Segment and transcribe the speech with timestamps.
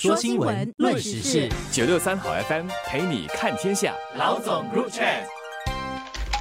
[0.00, 3.94] 说新闻，论时事，九六三好 FM 陪你看天下。
[4.16, 5.04] 老总入场。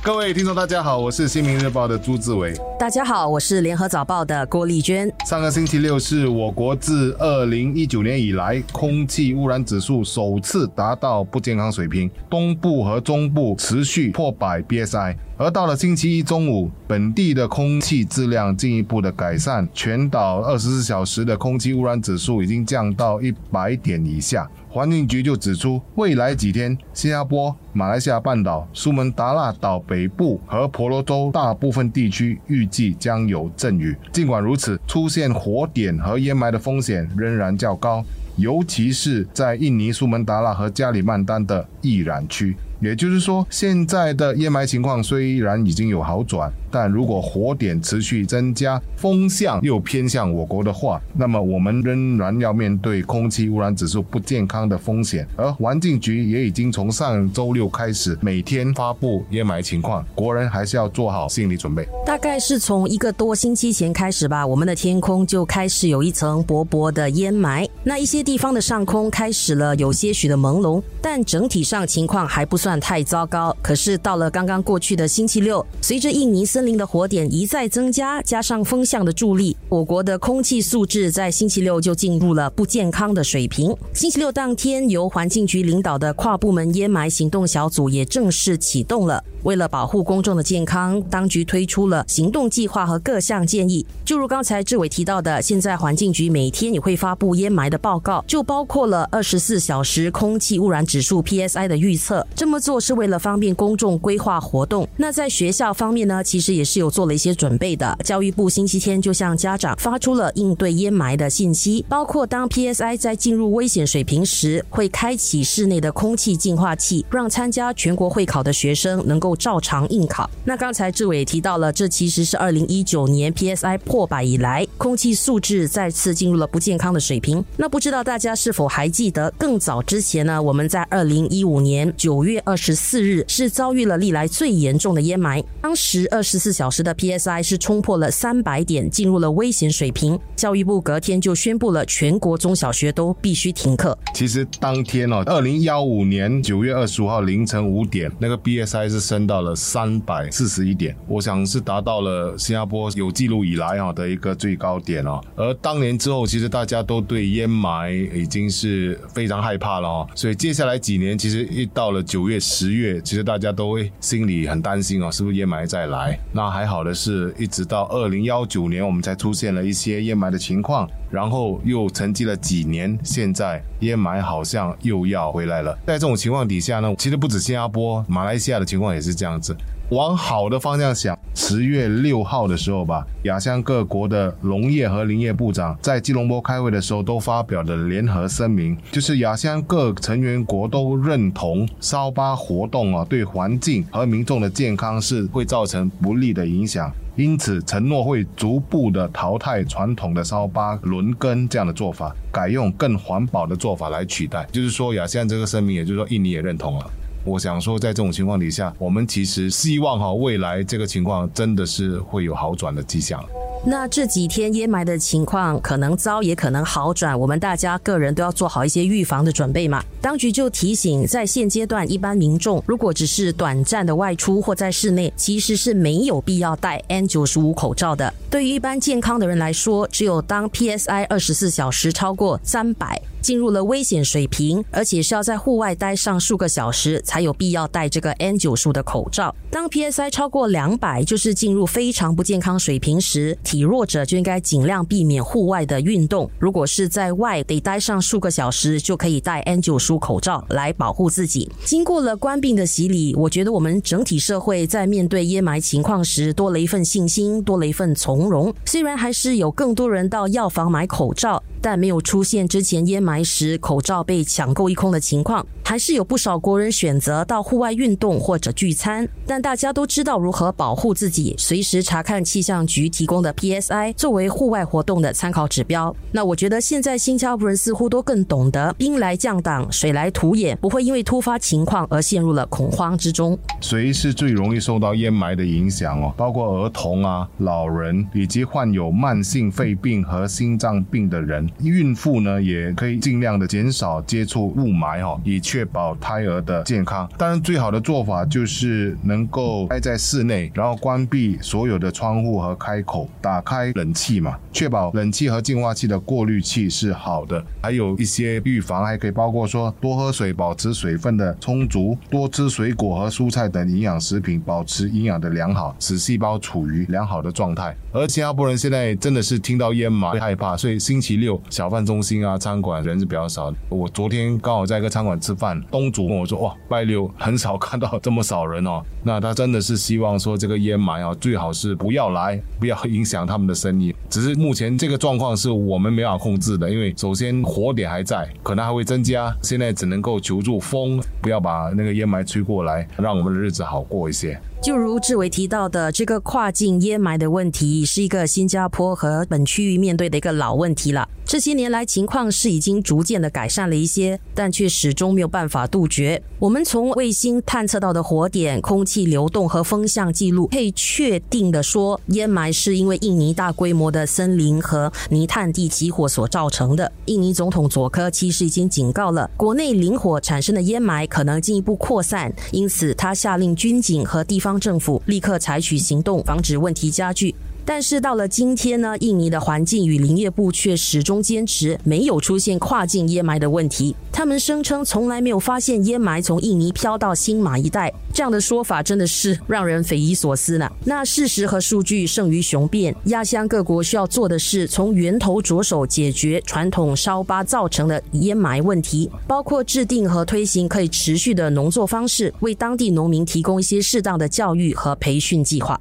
[0.01, 2.53] 各位听众，大家好，我是新民日报的朱志伟。
[2.79, 5.11] 大家好，我是联合早报的郭丽娟。
[5.25, 15.17] 上个星期六是我国自二零一九年以来空气污染指数首次达到不健康水平，东部和中部持续破百 BSI。
[15.37, 24.49] 而到了星期一中午，本地的空气质量进一步的改善，全岛二十四小时的空气污染指数已经降到一百点以下。
[24.71, 33.95] 环境局就指出，未来几天，新加坡、马来西亚半岛、苏门答腊岛北部和婆罗洲大部分地区预计将有阵雨。
[34.11, 38.05] 尽管如此，出现火点和烟霾的风险仍然较高，
[38.39, 42.55] 尤其是在印尼苏门答腊和加里曼丹的易燃区。
[42.81, 55.27] 也就是说，现在的烟霾情况虽然已经有好转，但如果火点持续增加，风向又偏向我国的话，那么我们仍然要面对空气污染指数不健康的风险。
[55.35, 61.85] 而环境局也已经从上周六开始每天发布烟霾情况，国人还是要做好心理准备。
[62.05, 72.79] 大概是从一个多星期前开始吧，我们的天空就开始有一层薄薄的烟霾，那一些地方的上空开始了有些许的朦胧，但整体上情况还不算。
[72.79, 83.75] 太糟糕，可是到了刚刚过去的星期六，随着印尼森林的火点一再增加，加上风向的助力，我国的空气素质在星期六就进入了不健康的水平。
[83.95, 89.23] 星期六当天，由环境局领导的跨部门烟霾行动小组也正式启动了。
[89.43, 93.83] 为了保护公众的健康，当局推出了行动计划和各项建议。
[94.05, 102.25] 就如刚才志伟提到的，现在环境局每天也会发布烟霾的报告，就包括了二十四小时空气污染指数 （PSI） 的预测。
[102.35, 104.87] 这么做是为了方便公众规划活动。
[104.97, 107.97] 那在学校方面呢，其实也是有做了一些准备的。
[108.03, 119.29] 教育部星期天就向家长发出了应对烟霾的信息，包括当 PSI 在进入危险水平时，会开启室内的空气净化器，让参加全国会考的学生能够。
[119.39, 120.29] 照常应考。
[120.43, 127.41] 那刚才志伟提到了，这其实是二零一九年 PSI 破百以来，空气素质再次进入了不健康的水平。
[127.55, 130.41] 那不知道大家是否还记得，更早之前呢？
[130.41, 140.19] 我们在二零一五年九月二十四日是遭遇了历来最严重的烟霾，当时二十四小时的 PSI 是冲破了三百点，进入了危险水平。
[140.35, 143.95] 教育部隔天就宣布了，全国中小学都必须停课。
[144.15, 149.27] 其实当天哦，二零幺五年九月二十五号凌晨五点，那个 PSI 是升。
[149.27, 155.21] 到了三百四十一点，我想是达到了新加坡有记录以来啊的一个最高点哦。
[155.35, 160.07] 而当年之后，其实大家都对烟霾已经是非常害怕了哦。
[160.15, 166.17] 所以接下来几年，其实一到了九月、十月，其实大家都会心里很担心哦，是不是烟霾再来？
[166.31, 175.77] 那还好的是，一直到二零幺九年，我们才出现了一些烟霾的情况，然后又沉寂了几年，现在烟霾好像又要回来了。
[175.85, 178.99] 在这种情况底下呢，其实不止新加坡，马来西亚的情况也。
[178.99, 179.55] 是这样子，
[179.89, 181.17] 往好的方向想，
[181.49, 204.47] 十月六号的时候吧，亚香各国的农业和林业部长在吉隆坡开会的时候，都发表了联合声明，就是亚香各成员国都认同烧巴活动啊，对环境和民众的健康是会造成不利的影响，因此承诺会逐步的淘汰传统的烧巴轮耕这样的做法，改用更环保的做法来取代。
[204.51, 206.85] 就是说，亚乡这个声明，也就是说，印尼也认同了。
[207.25, 213.23] 我想说，在这种情况底下，我们其实希望哈，未来这个情况真的是会有好转的迹象。
[213.65, 219.83] 那这几天烟霾的情况可能糟，也可能好转，我们大家个人都要做好一些预防的准备嘛。
[220.01, 228.13] 当局就提醒，在现阶段，一般民众如果只是短暂的外出或在室内，其实是没有必要戴 N 九十五口罩的。
[228.29, 239.33] 对于一般健康的人来说，只有当 PSI 二十四小时超过三百，进入了危险水平，而且是要在户外待上数个小时，才有必要戴这个 N 九十五的口罩。
[239.51, 243.37] 当 PSI 超过两百，就是进入非常不健康水平时。
[243.43, 246.29] 体弱者就应该尽量避免户外的运动。
[246.39, 251.49] 如果是在外得待上数个小时，就可以戴 N95 口罩来保护自己。
[251.65, 258.53] 经过了官病的洗礼，我觉得我们整体社会在面对烟霾情况时，多了一份信心，多了一份从容。
[258.65, 261.41] 虽然还是有更多人到药房买口罩。
[261.61, 269.07] 但没有出现之前烟霾时口罩被抢购一空的情况，还是有不少国人选择到户外运动或者聚餐。
[269.25, 275.95] 但大家都知道如何保护自己，随时查看气象局提供的 PSI 作为户外活动的参考指标。
[276.11, 283.37] 那我觉得现在新加坡人似乎都更懂得兵来将挡，水来土掩，不会因为突发情况而陷入了恐慌之中。
[283.61, 286.13] 谁是最容易受到烟霾的影响哦？
[286.15, 291.48] 包括儿童啊、老人以及患有慢性肺病和心脏病的人。
[291.61, 297.09] 孕妇呢也可以尽量的减少接触雾霾哈，以确保胎儿的健康。
[297.17, 307.43] 当然，最好的做法就是能够待在室内，然后关闭所有的窗户和开口，打开冷气嘛，确保冷气和净化器的过滤器是好的。
[307.61, 317.75] 还有一些预防，还可以包括说多喝水，保持水分的充足，多吃水果和蔬菜等营养食品，保持营养的良好，使细胞处于良好的状态。
[317.91, 323.53] 而新加坡人现在真的是听到烟霾害怕，所以星期六小贩中心啊、餐馆人是比较少。
[323.69, 328.81] 我昨天刚好在一个餐馆吃饭，东主跟我说：“哇，拜六很少看到这么少人哦。
[329.03, 333.95] ”那他真的是希望说这个烟霾啊，最好是不要来，不要影响他们的生意。
[334.09, 339.35] 只是目前这个状况是我们没法控制的，因为首先火点还在，可能还会增加。
[339.43, 344.39] 现在只能够求助风，不要把那个烟霾吹过来，让我们的日子好过一些。
[344.61, 351.07] 就如志伟提到的，这个跨境烟霾的问题是一个新加坡和本区域面对的一个老问题了。
[351.23, 356.21] 这些年来，情况是已经逐渐的改善了一些，但却始终没有办法杜绝。
[356.39, 366.91] 我们从卫星探测到的火点、空气流动和风向记录，可以确定的说，烟霾是因为印尼大规模的森林和泥炭地起火所造成的。
[367.05, 374.49] 印尼总统佐科其实已经警告了，国内林火产生的烟霾可能进一步扩散，因此他下令军警和地方。
[374.49, 377.35] 方政府立刻采取行动，防止问题加剧。
[377.65, 383.95] 但是到了今天呢，印尼的环境与林业部却始终坚持没有出现跨境烟霾的问题。
[384.11, 390.69] 他们声称从来没有发现烟霾从印尼飘到新马一带，这样的说法真的是让人匪夷所思呢。
[390.83, 405.79] 那事实和数据胜于雄辩，亚乡各国需要做的是从源头着手解决传统烧巴造成的烟霾问题，包括制定和推行可以持续的农作方式，为当地农民提供一些适当的教育和培训计划。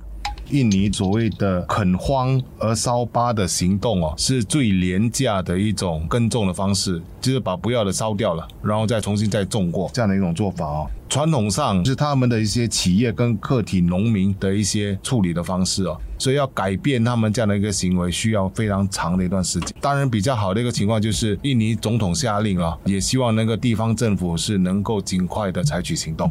[0.51, 10.87] 印尼所谓的垦荒而烧巴的行动哦，是最廉价的一种耕种的方式，就是把不要的烧掉了，然后再重新再种过这样的一种做法哦。
[11.09, 19.75] 传统上是他们的一些企业跟个体农民的一些处理的方式哦，所以要改变他们这样的一个行为，需要非常长的一段时间。
[19.81, 26.31] 当然，比较好的一个情况就是印尼总统下令啊，也希望那个地方政府是能够尽快的采取行动。